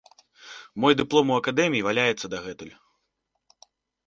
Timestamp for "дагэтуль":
2.33-2.73